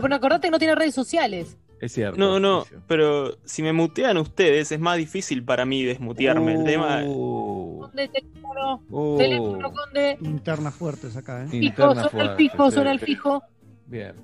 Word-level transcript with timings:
Pero 0.00 0.14
acordate 0.14 0.46
que 0.46 0.50
no 0.50 0.58
tiene 0.58 0.74
redes 0.74 0.94
sociales. 0.94 1.56
Es 1.80 1.92
cierto. 1.92 2.16
No, 2.16 2.38
no, 2.38 2.62
es 2.62 2.72
pero 2.86 3.36
si 3.44 3.60
me 3.62 3.72
mutean 3.72 4.16
ustedes 4.16 4.70
es 4.70 4.78
más 4.78 4.96
difícil 4.96 5.44
para 5.44 5.64
mí 5.64 5.82
desmutearme. 5.82 6.54
El 6.54 6.64
tema. 6.64 7.02
Uh, 7.04 7.80
Conde, 7.80 8.08
teléfono, 8.08 8.82
uh, 8.88 9.18
teléfono, 9.18 9.72
Conde. 9.72 10.16
Internas 10.20 10.74
fuertes 10.74 11.16
acá, 11.16 11.44
¿eh? 11.44 11.48
Fijo, 11.48 11.94
suena 12.08 12.30
el 12.30 12.36
fijo, 12.36 12.70
suena 12.70 12.92
el 12.92 13.00
fijo. 13.00 13.42
Bien. 13.86 14.14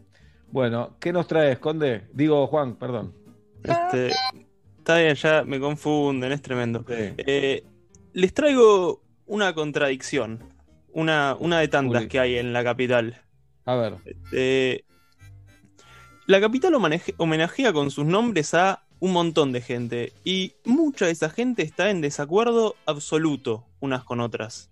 Bueno, 0.51 0.97
¿qué 1.01 1.13
nos 1.13 1.27
traes, 1.27 1.59
Conde? 1.59 2.07
Digo, 2.13 2.47
Juan, 2.47 2.77
perdón. 2.77 3.13
Este, 3.65 4.13
está 4.79 4.99
bien, 4.99 5.17
ya 5.17 5.43
me 5.43 5.59
confunden, 5.59 6.31
es 6.31 6.41
tremendo. 6.41 6.85
Sí. 6.87 6.95
Eh, 7.19 7.65
les 8.13 8.33
traigo 8.33 9.03
una 9.27 9.53
contradicción. 9.53 10.45
Una, 10.93 11.37
una 11.39 11.61
de 11.61 11.69
tantas 11.69 12.03
Uy. 12.03 12.09
que 12.09 12.19
hay 12.19 12.37
en 12.37 12.53
la 12.53 12.65
capital. 12.65 13.21
A 13.65 13.75
ver. 13.75 13.97
Eh, 14.33 14.85
la 16.29 16.43
capital 16.43 16.75
homenaje- 16.75 17.15
homenajea 17.17 17.73
con 17.73 17.91
sus 17.91 18.05
nombres 18.05 18.53
a 18.53 18.85
un 19.01 19.13
montón 19.15 19.51
de 19.51 19.63
gente. 19.63 20.13
Y 20.25 20.53
mucha 20.63 21.07
de 21.07 21.13
esa 21.13 21.31
gente 21.31 21.63
está 21.63 21.89
en 21.89 22.03
desacuerdo 22.03 22.77
absoluto 22.85 23.65
unas 23.81 24.05
con 24.05 24.21
otras. 24.21 24.71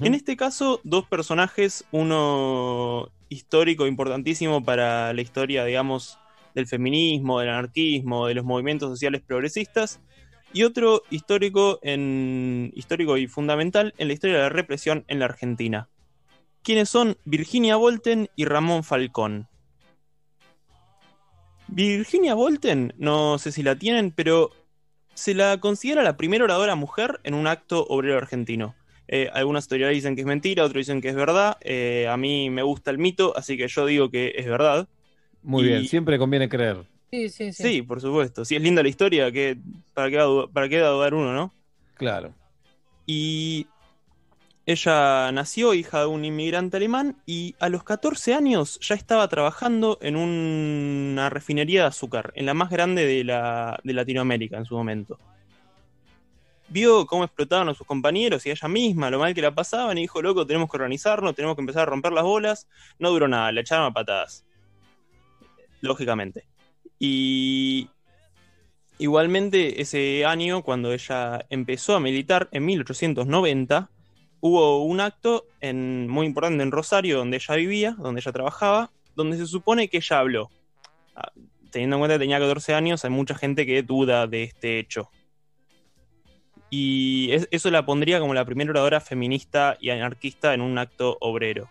En 0.00 0.14
este 0.14 0.34
caso, 0.34 0.80
dos 0.82 1.06
personajes, 1.06 1.84
uno 1.90 3.10
histórico 3.28 3.86
importantísimo 3.86 4.64
para 4.64 5.12
la 5.12 5.20
historia, 5.20 5.64
digamos, 5.64 6.18
del 6.54 6.66
feminismo, 6.66 7.40
del 7.40 7.50
anarquismo, 7.50 8.26
de 8.26 8.34
los 8.34 8.46
movimientos 8.46 8.88
sociales 8.88 9.22
progresistas, 9.26 10.00
y 10.54 10.62
otro 10.62 11.02
histórico, 11.10 11.80
en, 11.82 12.72
histórico 12.74 13.18
y 13.18 13.26
fundamental 13.26 13.92
en 13.98 14.06
la 14.06 14.14
historia 14.14 14.36
de 14.36 14.42
la 14.44 14.48
represión 14.48 15.04
en 15.08 15.18
la 15.18 15.26
Argentina. 15.26 15.90
Quienes 16.62 16.88
son 16.88 17.18
Virginia 17.24 17.76
Volten 17.76 18.30
y 18.36 18.46
Ramón 18.46 18.84
Falcón. 18.84 19.48
Virginia 21.68 22.34
Volten, 22.34 22.94
no 22.98 23.38
sé 23.38 23.52
si 23.52 23.62
la 23.62 23.76
tienen, 23.76 24.10
pero 24.10 24.50
se 25.14 25.34
la 25.34 25.58
considera 25.58 26.02
la 26.02 26.16
primera 26.16 26.44
oradora 26.44 26.74
mujer 26.74 27.20
en 27.24 27.34
un 27.34 27.46
acto 27.46 27.84
obrero 27.88 28.18
argentino. 28.18 28.74
Eh, 29.06 29.28
algunos 29.32 29.64
historiadores 29.64 29.98
dicen 29.98 30.14
que 30.14 30.22
es 30.22 30.26
mentira, 30.26 30.64
otros 30.64 30.80
dicen 30.80 31.00
que 31.00 31.08
es 31.08 31.14
verdad. 31.14 31.56
Eh, 31.60 32.06
a 32.08 32.16
mí 32.16 32.50
me 32.50 32.62
gusta 32.62 32.90
el 32.90 32.98
mito, 32.98 33.36
así 33.36 33.56
que 33.56 33.68
yo 33.68 33.86
digo 33.86 34.10
que 34.10 34.32
es 34.36 34.46
verdad. 34.46 34.88
Muy 35.42 35.64
y- 35.64 35.68
bien, 35.68 35.84
siempre 35.86 36.18
conviene 36.18 36.48
creer. 36.48 36.84
Sí, 37.10 37.28
sí, 37.28 37.52
sí. 37.52 37.62
Sí, 37.62 37.82
por 37.82 38.00
supuesto. 38.00 38.44
Si 38.44 38.56
es 38.56 38.62
linda 38.62 38.82
la 38.82 38.88
historia, 38.88 39.30
¿qué- 39.30 39.56
¿para, 39.92 40.10
qué 40.10 40.16
va 40.16 40.22
a 40.22 40.26
dudar, 40.26 40.48
¿para 40.50 40.68
qué 40.68 40.80
va 40.80 40.88
a 40.88 40.92
dudar 40.92 41.14
uno, 41.14 41.32
no? 41.32 41.54
Claro. 41.94 42.34
Y 43.06 43.66
ella 44.66 45.30
nació 45.32 45.74
hija 45.74 46.00
de 46.00 46.06
un 46.06 46.24
inmigrante 46.24 46.78
alemán 46.78 47.16
y 47.26 47.54
a 47.58 47.68
los 47.68 47.84
14 47.84 48.34
años 48.34 48.78
ya 48.80 48.94
estaba 48.94 49.28
trabajando 49.28 49.98
en 50.00 50.16
una 50.16 51.28
refinería 51.28 51.82
de 51.82 51.88
azúcar, 51.88 52.32
en 52.34 52.46
la 52.46 52.54
más 52.54 52.70
grande 52.70 53.04
de, 53.04 53.24
la, 53.24 53.78
de 53.84 53.92
Latinoamérica 53.92 54.56
en 54.56 54.64
su 54.64 54.74
momento. 54.74 55.18
Vio 56.68 57.04
cómo 57.04 57.24
explotaban 57.24 57.68
a 57.68 57.74
sus 57.74 57.86
compañeros 57.86 58.46
y 58.46 58.50
a 58.50 58.52
ella 58.52 58.68
misma, 58.68 59.10
lo 59.10 59.18
mal 59.18 59.34
que 59.34 59.42
la 59.42 59.54
pasaban, 59.54 59.98
y 59.98 60.02
dijo, 60.02 60.22
loco, 60.22 60.46
tenemos 60.46 60.70
que 60.70 60.78
organizarnos, 60.78 61.34
tenemos 61.34 61.56
que 61.56 61.60
empezar 61.60 61.82
a 61.82 61.86
romper 61.86 62.12
las 62.12 62.24
bolas. 62.24 62.66
No 62.98 63.10
duró 63.10 63.28
nada, 63.28 63.52
la 63.52 63.60
echaron 63.60 63.84
a 63.84 63.92
patadas. 63.92 64.46
Lógicamente. 65.82 66.46
Y 66.98 67.90
igualmente 68.96 69.82
ese 69.82 70.24
año, 70.24 70.62
cuando 70.62 70.94
ella 70.94 71.44
empezó 71.50 71.96
a 71.96 72.00
militar 72.00 72.48
en 72.50 72.64
1890, 72.64 73.90
hubo 74.46 74.84
un 74.84 75.00
acto 75.00 75.46
muy 75.72 76.26
importante 76.26 76.62
en 76.62 76.70
Rosario, 76.70 77.16
donde 77.16 77.38
ella 77.38 77.54
vivía, 77.54 77.96
donde 77.98 78.20
ella 78.20 78.30
trabajaba, 78.30 78.90
donde 79.16 79.38
se 79.38 79.46
supone 79.46 79.88
que 79.88 79.96
ella 79.96 80.18
habló. 80.18 80.50
Ah, 81.16 81.32
Teniendo 81.70 81.96
en 81.96 82.00
cuenta 82.00 82.16
que 82.16 82.18
tenía 82.24 82.38
14 82.38 82.74
años, 82.74 83.02
hay 83.04 83.10
mucha 83.10 83.34
gente 83.34 83.64
que 83.64 83.82
duda 83.82 84.26
de 84.26 84.42
este 84.42 84.78
hecho. 84.78 85.10
Y 86.68 87.30
es- 87.32 87.48
eso 87.50 87.70
la 87.70 87.86
pondría 87.86 88.20
como 88.20 88.34
la 88.34 88.44
primera 88.44 88.70
oradora 88.70 89.00
feminista 89.00 89.78
y 89.80 89.88
anarquista 89.88 90.52
en 90.52 90.60
un 90.60 90.76
acto 90.76 91.16
obrero. 91.20 91.70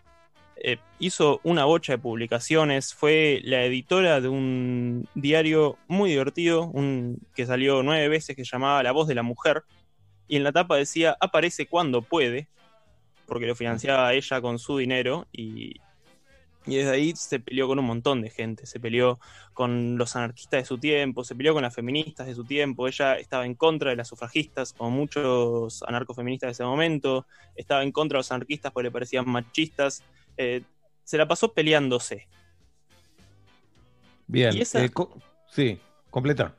Eh, 0.58 0.78
hizo 0.98 1.42
una 1.44 1.66
bocha 1.66 1.94
de 1.94 2.00
publicaciones, 2.00 2.94
fue 2.96 3.40
la 3.44 3.64
editora 3.66 4.20
de 4.20 4.30
un 4.30 5.08
diario 5.14 5.78
muy 5.88 6.10
divertido, 6.10 6.66
un, 6.74 7.20
que 7.36 7.46
salió 7.46 7.84
nueve 7.84 8.08
veces, 8.08 8.36
que 8.36 8.44
llamaba 8.44 8.82
La 8.82 8.92
Voz 8.94 9.08
de 9.08 9.16
la 9.16 9.24
Mujer, 9.24 9.64
y 10.28 10.38
en 10.38 10.44
la 10.44 10.52
tapa 10.52 10.76
decía, 10.76 11.16
aparece 11.20 11.68
cuando 11.68 12.02
puede, 12.02 12.48
porque 13.34 13.48
lo 13.48 13.56
financiaba 13.56 14.14
ella 14.14 14.42
con 14.42 14.60
su 14.60 14.78
dinero, 14.78 15.28
y, 15.32 15.80
y 16.66 16.76
desde 16.76 16.92
ahí 16.92 17.14
se 17.16 17.40
peleó 17.40 17.68
con 17.68 17.80
un 17.80 17.86
montón 17.86 18.22
de 18.22 18.30
gente, 18.30 18.66
se 18.66 18.80
peleó 18.80 19.20
con 19.54 19.98
los 19.98 20.16
anarquistas 20.16 20.62
de 20.62 20.66
su 20.66 20.78
tiempo, 20.78 21.24
se 21.24 21.36
peleó 21.36 21.54
con 21.54 21.64
las 21.64 21.74
feministas 21.76 22.28
de 22.28 22.36
su 22.36 22.46
tiempo, 22.46 22.88
ella 22.88 23.16
estaba 23.16 23.46
en 23.46 23.56
contra 23.56 23.90
de 23.90 23.96
las 23.96 24.08
sufragistas, 24.08 24.72
como 24.74 24.92
muchos 24.92 25.84
anarcofeministas 25.84 26.48
de 26.50 26.52
ese 26.52 26.64
momento, 26.64 27.26
estaba 27.56 27.84
en 27.84 27.92
contra 27.92 28.18
de 28.18 28.20
los 28.20 28.32
anarquistas 28.32 28.72
porque 28.72 28.88
le 28.88 28.92
parecían 28.92 29.28
machistas, 29.28 30.04
eh, 30.38 30.62
se 31.04 31.18
la 31.18 31.28
pasó 31.28 31.54
peleándose. 31.54 32.28
Bien. 34.28 34.58
Eh, 34.74 34.90
co- 34.90 35.18
sí, 35.52 35.78
completa. 36.10 36.56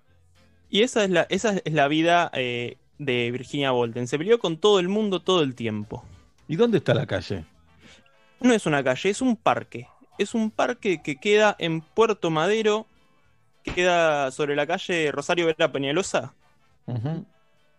Y 0.70 0.82
esa 0.82 1.04
es 1.04 1.10
la, 1.10 1.26
esa 1.30 1.56
es 1.64 1.72
la 1.72 1.88
vida 1.88 2.30
eh, 2.34 2.76
de 2.98 3.30
Virginia 3.30 3.70
Volten. 3.70 4.06
Se 4.06 4.18
peleó 4.18 4.38
con 4.38 4.58
todo 4.58 4.80
el 4.80 4.88
mundo 4.88 5.20
todo 5.20 5.42
el 5.42 5.54
tiempo. 5.54 6.04
¿Y 6.48 6.56
dónde 6.56 6.78
está 6.78 6.94
la 6.94 7.06
calle? 7.06 7.44
No 8.40 8.52
es 8.52 8.66
una 8.66 8.82
calle, 8.84 9.10
es 9.10 9.20
un 9.22 9.36
parque. 9.36 9.86
Es 10.18 10.34
un 10.34 10.50
parque 10.50 11.02
que 11.02 11.16
queda 11.16 11.56
en 11.58 11.80
Puerto 11.80 12.30
Madero, 12.30 12.86
queda 13.62 14.30
sobre 14.30 14.54
la 14.54 14.66
calle 14.66 15.10
Rosario 15.10 15.46
Vera 15.46 15.72
Peñalosa. 15.72 16.34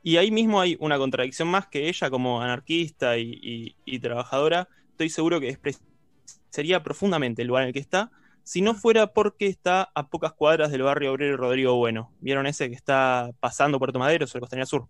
Y 0.04 0.18
ahí 0.18 0.32
mismo 0.32 0.60
hay 0.62 0.78
una 0.80 0.98
contradicción 0.98 1.48
más 1.48 1.68
que 1.68 1.88
ella 1.88 2.10
como 2.10 2.42
anarquista 2.42 3.18
y, 3.18 3.40
y- 3.42 3.76
y 3.86 4.00
trabajadora, 4.00 4.68
estoy 4.92 5.10
seguro 5.10 5.40
que 5.40 5.48
despreciaría 5.48 6.84
profundamente 6.84 7.42
el 7.42 7.48
lugar 7.48 7.64
en 7.64 7.68
el 7.70 7.74
que 7.74 7.80
está, 7.80 8.12
si 8.44 8.62
no 8.62 8.76
fuera 8.76 9.08
porque 9.08 9.48
está 9.48 9.90
a 9.96 10.08
pocas 10.08 10.34
cuadras 10.34 10.72
del 10.72 10.84
barrio 10.84 11.12
obrero 11.14 11.38
Rodrigo 11.38 11.76
Bueno. 11.76 12.12
¿Vieron 12.20 12.46
ese 12.46 12.70
que 12.70 12.76
está 12.76 13.32
pasando 13.40 13.80
Puerto 13.80 13.98
Madero 13.98 14.28
sobre 14.28 14.42
Costanera 14.42 14.68
Sur? 14.68 14.88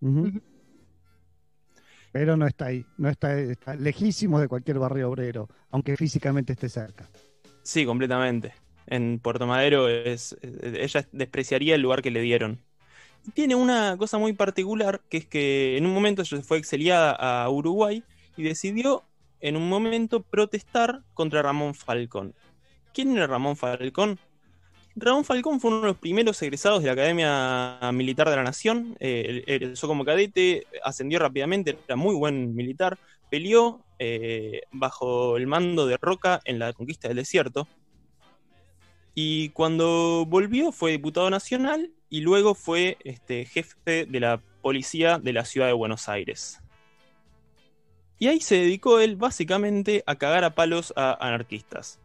Ujú. 0.00 0.40
Pero 2.18 2.34
no 2.34 2.46
está 2.46 2.66
ahí, 2.66 2.86
no 2.96 3.10
está, 3.10 3.38
está 3.38 3.74
lejísimo 3.74 4.40
de 4.40 4.48
cualquier 4.48 4.78
barrio 4.78 5.10
obrero, 5.10 5.50
aunque 5.70 5.98
físicamente 5.98 6.54
esté 6.54 6.70
cerca. 6.70 7.06
Sí, 7.62 7.84
completamente. 7.84 8.54
En 8.86 9.18
Puerto 9.18 9.46
Madero 9.46 9.86
es, 9.86 10.34
ella 10.40 11.06
despreciaría 11.12 11.74
el 11.74 11.82
lugar 11.82 12.00
que 12.00 12.10
le 12.10 12.22
dieron. 12.22 12.62
Tiene 13.34 13.54
una 13.54 13.98
cosa 13.98 14.16
muy 14.16 14.32
particular, 14.32 15.02
que 15.10 15.18
es 15.18 15.26
que 15.26 15.76
en 15.76 15.84
un 15.84 15.92
momento 15.92 16.22
ella 16.22 16.40
fue 16.40 16.56
exiliada 16.56 17.12
a 17.12 17.50
Uruguay 17.50 18.02
y 18.34 18.44
decidió 18.44 19.02
en 19.40 19.56
un 19.56 19.68
momento 19.68 20.22
protestar 20.22 21.02
contra 21.12 21.42
Ramón 21.42 21.74
Falcón. 21.74 22.34
¿Quién 22.94 23.14
era 23.14 23.26
Ramón 23.26 23.56
Falcón? 23.56 24.18
Ramón 24.98 25.26
Falcón 25.26 25.60
fue 25.60 25.70
uno 25.70 25.82
de 25.82 25.86
los 25.88 25.98
primeros 25.98 26.40
egresados 26.40 26.80
de 26.80 26.86
la 26.86 26.94
Academia 26.94 27.78
Militar 27.92 28.30
de 28.30 28.36
la 28.36 28.42
Nación. 28.42 28.96
Eh, 28.98 29.44
egresó 29.46 29.88
como 29.88 30.06
cadete, 30.06 30.66
ascendió 30.82 31.18
rápidamente, 31.18 31.78
era 31.86 31.96
muy 31.96 32.14
buen 32.14 32.54
militar. 32.54 32.98
Peleó 33.30 33.84
eh, 33.98 34.62
bajo 34.72 35.36
el 35.36 35.46
mando 35.46 35.86
de 35.86 35.98
Roca 35.98 36.40
en 36.44 36.58
la 36.58 36.72
conquista 36.72 37.08
del 37.08 37.18
desierto. 37.18 37.68
Y 39.14 39.50
cuando 39.50 40.24
volvió 40.26 40.72
fue 40.72 40.92
diputado 40.92 41.28
nacional 41.28 41.90
y 42.08 42.20
luego 42.20 42.54
fue 42.54 42.96
este, 43.04 43.44
jefe 43.44 44.06
de 44.06 44.20
la 44.20 44.40
policía 44.62 45.18
de 45.18 45.32
la 45.34 45.44
ciudad 45.44 45.66
de 45.66 45.74
Buenos 45.74 46.08
Aires. 46.08 46.60
Y 48.18 48.28
ahí 48.28 48.40
se 48.40 48.54
dedicó 48.54 48.98
él 48.98 49.16
básicamente 49.16 50.02
a 50.06 50.16
cagar 50.16 50.44
a 50.44 50.54
palos 50.54 50.94
a 50.96 51.18
anarquistas. 51.20 52.00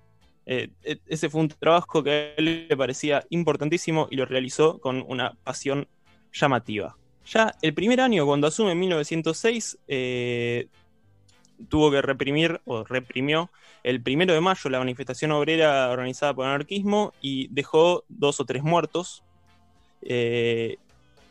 Eh, 0.53 0.67
e- 0.83 0.99
ese 1.07 1.29
fue 1.29 1.39
un 1.39 1.47
trabajo 1.47 2.03
que 2.03 2.11
a 2.11 2.33
él 2.35 2.67
le 2.67 2.75
parecía 2.75 3.23
importantísimo 3.29 4.09
y 4.11 4.17
lo 4.17 4.25
realizó 4.25 4.79
con 4.81 5.01
una 5.07 5.31
pasión 5.45 5.87
llamativa. 6.33 6.97
Ya 7.25 7.55
el 7.61 7.73
primer 7.73 8.01
año, 8.01 8.25
cuando 8.25 8.47
asume 8.47 8.73
en 8.73 8.79
1906, 8.79 9.77
eh, 9.87 10.67
tuvo 11.69 11.89
que 11.89 12.01
reprimir, 12.01 12.59
o 12.65 12.83
reprimió, 12.83 13.49
el 13.83 14.01
primero 14.01 14.33
de 14.33 14.41
mayo 14.41 14.69
la 14.69 14.79
manifestación 14.79 15.31
obrera 15.31 15.89
organizada 15.89 16.33
por 16.33 16.45
anarquismo 16.45 17.13
y 17.21 17.47
dejó 17.47 18.03
dos 18.09 18.41
o 18.41 18.45
tres 18.45 18.61
muertos. 18.61 19.23
Eh, 20.01 20.75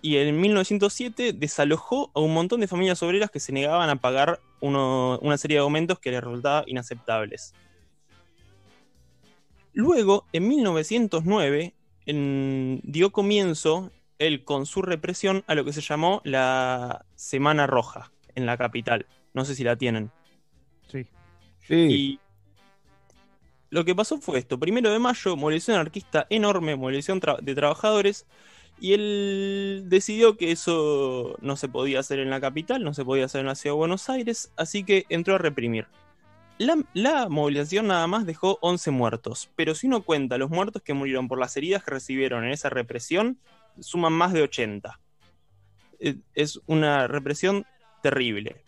y 0.01 0.17
en 0.17 0.41
1907 0.41 1.35
desalojó 1.35 2.11
a 2.15 2.21
un 2.21 2.33
montón 2.33 2.61
de 2.61 2.69
familias 2.69 3.03
obreras 3.03 3.31
que 3.31 3.39
se 3.39 3.53
negaban 3.53 3.91
a 3.91 3.97
pagar 3.97 4.41
una 4.63 5.37
serie 5.37 5.59
de 5.59 5.63
aumentos 5.63 5.99
que 5.99 6.11
les 6.11 6.25
resultaba 6.25 6.65
inaceptables. 6.67 7.53
Luego, 9.73 10.27
en 10.33 10.49
1909, 10.49 11.75
en- 12.07 12.81
dio 12.85 13.13
comienzo 13.13 13.91
él 14.19 14.45
con 14.45 14.67
su 14.67 14.83
represión 14.83 15.45
a 15.47 15.55
lo 15.55 15.65
que 15.65 15.73
se 15.73 15.81
llamó 15.81 16.21
la 16.25 17.05
Semana 17.15 17.67
Roja 17.67 18.11
en 18.35 18.47
la 18.47 18.57
capital. 18.57 19.07
No 19.33 19.45
sé 19.45 19.55
si 19.55 19.65
la 19.65 19.77
tienen. 19.77 20.11
Sí. 20.89 21.07
Sí. 21.67 21.75
Y 21.75 22.21
lo 23.71 23.85
que 23.85 23.95
pasó 23.95 24.19
fue 24.19 24.39
esto. 24.39 24.59
Primero 24.59 24.91
de 24.91 24.99
mayo, 24.99 25.37
movilización 25.37 25.77
anarquista 25.77 26.27
enorme, 26.31 26.75
movilización 26.77 27.21
tra- 27.21 27.41
de 27.41 27.55
trabajadores. 27.55 28.27
Y 28.81 28.95
él 28.95 29.85
decidió 29.87 30.37
que 30.37 30.53
eso 30.53 31.37
no 31.43 31.57
se 31.57 31.69
podía 31.69 32.01
hacer 32.01 32.19
en 32.19 32.31
la 32.31 32.41
capital, 32.41 32.83
no 32.83 32.95
se 32.95 33.05
podía 33.05 33.27
hacer 33.27 33.43
en 33.43 33.47
la 33.47 33.55
ciudad 33.55 33.75
de 33.75 33.79
Buenos 33.79 34.09
Aires, 34.09 34.53
así 34.57 34.85
que 34.85 35.05
entró 35.11 35.35
a 35.35 35.39
reprimir. 35.39 35.87
La, 36.93 37.31
movilización 37.31 37.87
nada 37.87 38.07
más 38.07 38.27
dejó 38.27 38.59
11 38.61 38.91
muertos, 38.91 39.49
pero 39.57 39.75
si 39.75 39.87
uno 39.87 40.03
cuenta 40.03 40.37
los 40.37 40.51
muertos 40.51 40.83
que 40.83 40.93
murieron 40.93 41.27
por 41.27 41.39
las 41.39 41.57
heridas 41.57 41.83
que 41.83 41.93
recibieron 41.93 42.45
en 42.45 42.51
esa 42.51 42.69
represión, 42.69 43.39
suman 43.79 44.13
más 44.13 44.35
de 44.35 44.43
80. 44.43 45.01
Eh, 46.01 46.17
Es 46.35 46.61
una 46.67 47.07
represión 47.07 47.65
terrible. 48.03 48.63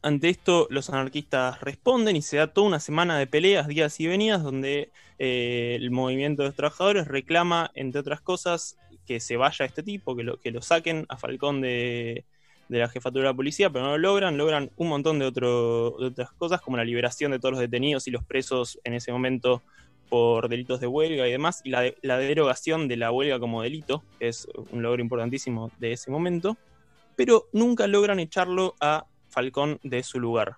Ante 0.00 0.30
esto, 0.30 0.66
los 0.70 0.88
anarquistas 0.88 1.60
responden 1.60 2.16
y 2.16 2.22
se 2.22 2.38
da 2.38 2.46
toda 2.46 2.66
una 2.66 2.80
semana 2.80 3.18
de 3.18 3.26
peleas, 3.26 3.68
días 3.68 4.00
y 4.00 4.06
venidas, 4.06 4.42
donde 4.42 4.90
eh, 5.18 5.76
el 5.78 5.90
movimiento 5.90 6.40
de 6.40 6.48
los 6.48 6.56
trabajadores 6.56 7.08
reclama, 7.08 7.70
entre 7.74 8.00
otras 8.00 8.22
cosas, 8.22 8.78
que 9.06 9.20
se 9.20 9.36
vaya 9.36 9.66
este 9.66 9.82
tipo, 9.82 10.16
que 10.16 10.22
lo, 10.22 10.40
que 10.40 10.50
lo 10.50 10.62
saquen 10.62 11.04
a 11.10 11.18
Falcón 11.18 11.60
de, 11.60 12.24
de 12.72 12.78
la 12.78 12.88
jefatura 12.88 13.24
de 13.24 13.30
la 13.30 13.36
policía, 13.36 13.70
pero 13.70 13.84
no 13.84 13.90
lo 13.92 13.98
logran. 13.98 14.38
Logran 14.38 14.70
un 14.76 14.88
montón 14.88 15.18
de, 15.18 15.26
otras 15.26 16.32
cosas, 16.32 16.60
como 16.62 16.78
la 16.78 16.84
liberación 16.84 17.30
de 17.30 17.38
todos 17.38 17.52
los 17.52 17.60
detenidos 17.60 18.08
y 18.08 18.10
los 18.10 18.24
presos 18.24 18.80
en 18.82 18.94
ese 18.94 19.12
momento 19.12 19.62
por 20.08 20.48
delitos 20.48 20.80
de 20.80 20.86
huelga 20.86 21.28
y 21.28 21.30
demás, 21.30 21.60
y 21.64 21.70
la, 21.70 21.82
de- 21.82 21.96
la 22.02 22.18
derogación 22.18 22.88
de 22.88 22.96
la 22.96 23.12
huelga 23.12 23.38
como 23.38 23.62
delito, 23.62 24.02
que 24.18 24.28
es 24.28 24.48
un 24.70 24.82
logro 24.82 25.02
importantísimo 25.02 25.70
de 25.78 25.92
ese 25.92 26.10
momento, 26.10 26.56
pero 27.14 27.46
nunca 27.52 27.86
logran 27.86 28.18
echarlo 28.20 28.74
a 28.80 29.06
Falcón 29.28 29.78
de 29.82 30.02
su 30.02 30.18
lugar. 30.18 30.56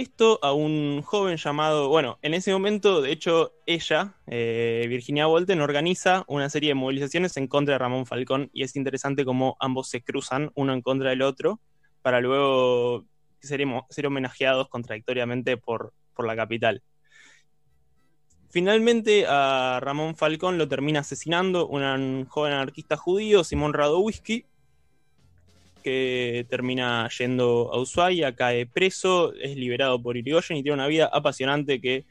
Esto 0.00 0.38
a 0.40 0.54
un 0.54 1.02
joven 1.02 1.36
llamado, 1.36 1.90
bueno, 1.90 2.18
en 2.22 2.32
ese 2.32 2.54
momento, 2.54 3.02
de 3.02 3.12
hecho, 3.12 3.52
ella, 3.66 4.14
eh, 4.26 4.86
Virginia 4.88 5.26
Volten, 5.26 5.60
organiza 5.60 6.24
una 6.26 6.48
serie 6.48 6.70
de 6.70 6.74
movilizaciones 6.74 7.36
en 7.36 7.46
contra 7.46 7.74
de 7.74 7.80
Ramón 7.80 8.06
Falcón 8.06 8.48
y 8.54 8.62
es 8.62 8.76
interesante 8.76 9.26
cómo 9.26 9.58
ambos 9.60 9.90
se 9.90 10.00
cruzan 10.00 10.52
uno 10.54 10.72
en 10.72 10.80
contra 10.80 11.10
del 11.10 11.20
otro 11.20 11.60
para 12.00 12.22
luego 12.22 13.04
ser, 13.42 13.60
ser 13.90 14.06
homenajeados 14.06 14.70
contradictoriamente 14.70 15.58
por, 15.58 15.92
por 16.14 16.26
la 16.26 16.34
capital. 16.34 16.82
Finalmente 18.48 19.26
a 19.28 19.80
Ramón 19.82 20.16
Falcón 20.16 20.56
lo 20.56 20.66
termina 20.66 21.00
asesinando 21.00 21.66
un 21.66 22.24
joven 22.24 22.54
anarquista 22.54 22.96
judío, 22.96 23.44
Simón 23.44 23.74
Radowisky, 23.74 24.46
que 25.80 26.46
termina 26.48 27.08
yendo 27.18 27.70
a 27.72 27.78
Ushuaia, 27.80 28.34
cae 28.34 28.66
preso, 28.66 29.32
es 29.34 29.56
liberado 29.56 30.00
por 30.02 30.16
Irigoyen 30.16 30.58
y 30.58 30.62
tiene 30.62 30.74
una 30.74 30.86
vida 30.86 31.10
apasionante 31.12 31.80
que 31.80 32.04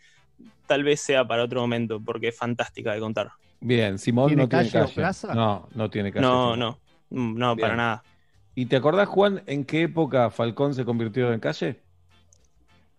tal 0.68 0.84
vez 0.84 1.02
sea 1.02 1.28
para 1.28 1.44
otro 1.44 1.62
momento, 1.62 2.02
porque 2.04 2.30
es 2.30 2.38
fantástica 2.38 2.94
de 2.94 3.00
contar. 3.00 3.30
Bien, 3.62 3.98
Simón 3.98 4.28
¿Tiene 4.28 4.44
no 4.44 4.50
tiene 4.50 4.64
calle 4.66 4.78
o 4.80 4.82
calle. 4.84 4.94
plaza? 4.96 5.34
No, 5.34 5.68
no 5.74 5.90
tiene 5.90 6.12
calle. 6.12 6.22
No, 6.26 6.56
no, 6.56 6.80
no, 7.10 7.56
Bien. 7.56 7.66
para 7.66 7.76
nada. 7.76 8.04
¿Y 8.56 8.66
te 8.66 8.76
acordás, 8.76 9.08
Juan, 9.08 9.44
en 9.48 9.66
qué 9.66 9.84
época 9.84 10.30
Falcón 10.30 10.74
se 10.74 10.86
convirtió 10.86 11.32
en 11.34 11.40
calle? 11.40 11.80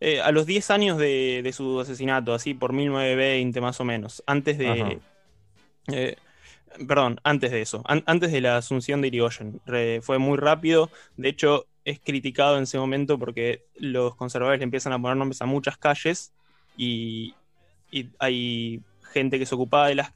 Eh, 0.00 0.20
a 0.20 0.32
los 0.32 0.46
10 0.46 0.70
años 0.70 0.98
de, 0.98 1.40
de 1.42 1.52
su 1.52 1.78
asesinato, 1.80 2.32
así 2.32 2.54
por 2.54 2.72
1920 2.72 3.60
más 3.60 3.80
o 3.80 3.84
menos, 3.84 4.22
antes 4.26 4.58
Ajá. 4.60 4.74
de... 4.74 4.98
eh, 5.92 6.16
perdón, 6.86 7.20
antes 7.24 7.50
de 7.50 7.62
eso, 7.62 7.82
an- 7.86 8.04
antes 8.06 8.32
de 8.32 8.40
la 8.40 8.56
asunción 8.56 9.00
de 9.00 9.08
Irigoyen. 9.08 9.60
Fue 10.02 10.18
muy 10.18 10.38
rápido, 10.38 10.90
de 11.16 11.28
hecho 11.28 11.66
es 11.84 11.98
criticado 12.00 12.56
en 12.56 12.64
ese 12.64 12.78
momento 12.78 13.18
porque 13.18 13.64
los 13.76 14.14
conservadores 14.14 14.60
le 14.60 14.64
empiezan 14.64 14.92
a 14.92 14.98
poner 15.00 15.16
nombres 15.16 15.40
a 15.42 15.46
muchas 15.46 15.76
calles 15.76 16.32
y, 16.76 17.34
hay 18.20 18.80
gente 19.12 19.40
que 19.40 19.46
se 19.46 19.56
ocupaba 19.56 19.88
de 19.88 19.96
las 19.96 20.12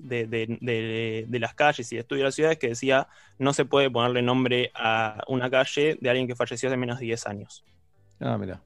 calles 1.56 1.90
y 1.90 1.96
de 1.96 2.00
estudio 2.00 2.20
de 2.20 2.24
las 2.24 2.34
ciudades 2.36 2.58
que 2.58 2.68
decía 2.68 3.08
no 3.40 3.52
se 3.52 3.64
puede 3.64 3.90
ponerle 3.90 4.22
nombre 4.22 4.70
a 4.76 5.24
una 5.26 5.50
calle 5.50 5.98
de 6.00 6.08
alguien 6.08 6.28
que 6.28 6.36
falleció 6.36 6.68
hace 6.68 6.76
menos 6.76 7.00
de 7.00 7.06
10 7.06 7.26
años. 7.26 7.64
Ah, 8.20 8.38
mira. 8.38 8.60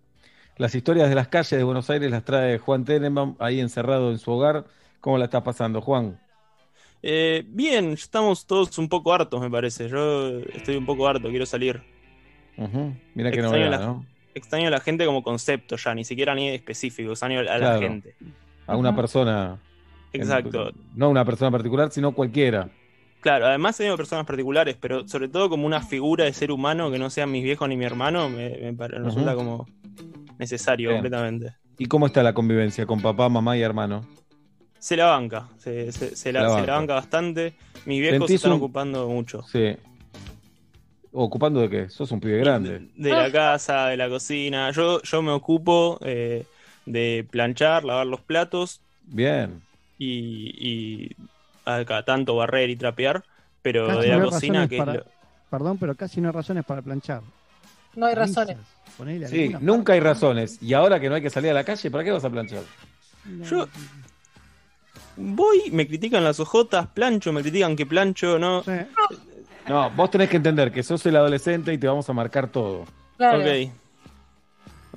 Las 0.59 0.75
historias 0.75 1.09
de 1.09 1.15
las 1.15 1.29
calles 1.29 1.57
de 1.57 1.63
Buenos 1.63 1.89
Aires 1.89 2.11
las 2.11 2.25
trae 2.25 2.59
Juan 2.59 2.85
Tenenbaum 2.85 3.37
ahí 3.39 3.61
encerrado 3.61 4.11
en 4.11 4.19
su 4.19 4.33
hogar. 4.33 4.67
¿Cómo 5.01 5.17
la 5.17 5.25
está 5.25 5.43
pasando, 5.43 5.81
Juan? 5.81 6.21
Eh, 7.03 7.45
bien, 7.47 7.93
estamos 7.93 8.47
todos 8.47 8.77
un 8.79 8.89
poco 8.89 9.15
hartos, 9.15 9.41
me 9.41 9.51
parece. 9.51 9.89
Yo 9.89 10.39
estoy 10.53 10.77
un 10.77 10.87
poco 10.87 11.07
harto, 11.09 11.29
quiero 11.29 11.47
salir. 11.47 11.83
Mira 13.15 13.31
qué 13.31 13.39
Extraño 13.39 13.51
novedad, 13.67 13.71
la- 13.81 13.87
¿no? 13.87 14.07
Extraño 14.35 14.69
a 14.69 14.71
la 14.71 14.81
gente 14.81 15.05
como 15.07 15.23
concepto 15.23 15.77
ya, 15.77 15.95
ni 15.95 16.05
siquiera 16.05 16.35
ni 16.35 16.49
específico, 16.49 17.11
extraño 17.11 17.41
a 17.41 17.43
la 17.59 17.79
gente. 17.79 18.15
A 18.67 18.77
una 18.77 18.95
persona. 18.95 19.59
en- 20.13 20.23
Exacto. 20.23 20.71
no 20.95 21.11
una 21.11 21.25
persona 21.25 21.51
particular, 21.51 21.91
sino 21.91 22.13
cualquiera. 22.13 22.71
Claro, 23.21 23.47
además 23.47 23.77
tengo 23.77 23.97
personas 23.97 24.25
particulares, 24.27 24.77
pero 24.81 25.07
sobre 25.09 25.29
todo 25.29 25.49
como 25.51 25.67
una 25.67 25.83
figura 25.83 26.25
de 26.25 26.33
ser 26.33 26.51
humano 26.53 26.91
que 26.91 26.99
no 26.99 27.11
sean 27.11 27.31
mis 27.31 27.43
viejos 27.43 27.69
ni 27.69 27.77
mi 27.77 27.85
hermano, 27.85 28.29
me, 28.29 28.73
me 28.73 28.89
resulta 28.89 29.35
como 29.35 29.67
necesario 30.39 30.91
Bien. 30.91 31.03
completamente. 31.03 31.55
¿Y 31.79 31.87
cómo 31.87 32.07
está 32.07 32.23
la 32.23 32.33
convivencia 32.33 32.87
con 32.87 33.03
papá, 33.03 33.29
mamá 33.29 33.57
y 33.57 33.63
hermano? 33.63 34.07
Se 34.79 34.97
la 34.97 35.07
banca, 35.07 35.49
se, 35.59 35.91
se- 35.93 36.15
se 36.17 36.33
la, 36.33 36.43
La 36.43 36.49
se 36.49 36.55
banca. 36.55 36.67
la 36.67 36.79
banca 36.79 36.95
bastante. 36.95 37.55
Mis 37.87 38.01
viejos 38.01 38.15
se 38.15 38.19
¿Sentís 38.19 38.35
están 38.37 38.53
un- 38.53 38.59
ocupando 38.59 39.09
mucho. 39.09 39.43
Sí. 39.51 39.77
¿Ocupando 41.13 41.61
de 41.61 41.71
qué? 41.71 41.89
Sos 41.91 42.11
un 42.13 42.21
pibe 42.21 42.39
grande. 42.39 42.81
De, 42.95 43.09
de 43.09 43.11
la 43.11 43.33
casa, 43.33 43.87
de 43.87 43.97
la 43.97 44.09
cocina. 44.09 44.71
Yo, 44.73 45.03
yo 45.03 45.23
me 45.23 45.33
ocupo 45.33 45.99
eh, 46.03 46.45
de 46.87 47.27
planchar, 47.31 47.85
lavar 47.85 48.07
los 48.07 48.21
platos 48.21 48.81
Bien. 49.05 49.63
y, 49.99 50.53
y 50.59 51.17
a 51.65 51.85
cada 51.85 52.05
tanto 52.05 52.37
barrer 52.37 52.69
y 52.71 52.77
trapear, 52.77 53.25
pero 53.63 53.87
Casi 53.87 54.01
de 54.01 54.09
la 54.09 54.17
no 54.19 54.29
cocina 54.31 54.69
que 54.69 54.77
para- 54.79 54.95
lo- 54.95 55.05
Perdón, 55.51 55.79
pero 55.79 55.95
casi 55.95 56.21
no 56.21 56.29
hay 56.29 56.35
razones 56.35 56.63
para 56.67 56.83
planchar. 56.83 57.23
No 57.97 58.05
hay 58.07 58.15
razones. 58.15 58.59
Sí, 59.31 59.55
nunca 59.61 59.95
hay 59.95 60.01
razones. 60.01 60.63
Y 60.63 60.75
ahora 60.75 61.01
que 61.01 61.09
no 61.09 61.15
hay 61.15 61.23
que 61.23 61.31
salir 61.31 61.51
a 61.53 61.55
la 61.55 61.65
calle, 61.65 61.91
¿para 61.91 62.05
qué 62.05 62.11
vas 62.11 62.25
a 62.25 62.29
planchar? 62.31 62.63
No, 63.25 63.45
Yo- 63.45 63.69
voy, 65.19 65.71
me 65.73 65.87
critican 65.87 66.25
las 66.25 66.41
ojotas, 66.41 66.87
plancho, 66.89 67.33
me 67.33 67.43
critican 67.43 67.77
que 67.77 67.85
plancho, 67.87 68.39
¿no? 68.39 68.63
sí. 68.63 68.73
No, 69.69 69.91
vos 69.91 70.11
tenés 70.11 70.31
que 70.31 70.39
entender 70.39 70.73
que 70.73 70.83
sos 70.83 71.05
el 71.05 71.17
adolescente 71.17 71.73
y 71.75 71.79
te 71.79 71.87
vamos 71.87 72.09
a 72.09 72.15
marcar 72.15 72.49
todo. 72.49 72.87
Claro. 73.19 73.41
Ok. 73.41 73.71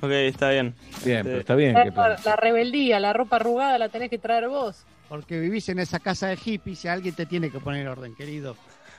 Ok, 0.00 0.10
está 0.10 0.48
bien. 0.50 0.74
Bien, 1.04 1.18
Sí. 1.22 1.24
pero 1.28 1.38
está 1.40 1.54
bien 1.54 1.74
La, 1.74 1.84
que 1.84 1.92
planches. 1.92 2.24
la 2.24 2.36
rebeldía, 2.36 2.98
la 2.98 3.12
ropa 3.12 3.36
arrugada 3.36 3.76
la 3.78 3.88
tenés 3.90 4.08
que 4.08 4.16
traer 4.18 4.48
vos. 4.48 4.84
Porque 5.10 5.38
vivís 5.38 5.68
en 5.68 5.78
esa 5.78 6.00
casa 6.00 6.28
de 6.28 6.36
hippies 6.38 6.84
y 6.86 6.88
alguien 6.88 7.14
te 7.14 7.26
tiene 7.26 7.50
que 7.50 7.60
poner 7.60 7.86
orden, 7.86 8.14
querido. 8.14 8.56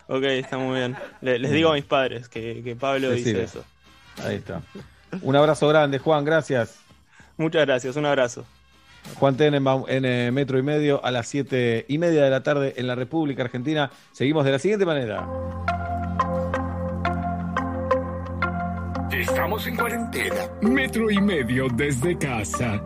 Ok, 0.07 0.23
está 0.23 0.57
muy 0.59 0.77
bien. 0.77 0.95
Le- 1.21 1.39
les 1.39 1.51
digo 1.51 1.71
a 1.71 1.73
mis 1.73 1.85
padres 1.85 2.29
que, 2.29 2.61
que 2.63 2.75
Pablo 2.75 3.09
dice 3.11 3.41
eso. 3.41 3.63
Ahí 4.23 4.35
está. 4.35 4.61
Un 5.23 5.35
abrazo 5.35 5.67
grande, 5.67 5.97
Juan, 5.97 6.23
gracias. 6.23 6.77
Muchas 7.35 7.65
gracias, 7.65 7.95
un 7.95 8.05
abrazo. 8.05 8.45
Juan 9.15 9.37
Tenenbaum 9.37 9.85
en 9.87 10.05
eh, 10.05 10.31
Metro 10.31 10.57
y 10.57 10.63
Medio 10.63 11.03
a 11.03 11.11
las 11.11 11.27
siete 11.27 11.85
y 11.87 11.97
media 11.97 12.23
de 12.23 12.29
la 12.29 12.43
tarde 12.43 12.73
en 12.77 12.87
la 12.87 12.95
República 12.95 13.43
Argentina. 13.43 13.91
Seguimos 14.11 14.45
de 14.45 14.51
la 14.51 14.59
siguiente 14.59 14.85
manera. 14.85 15.27
Estamos 19.11 19.65
en 19.67 19.75
cuarentena. 19.75 20.49
Metro 20.61 21.09
y 21.09 21.21
medio 21.21 21.67
desde 21.75 22.17
casa. 22.17 22.81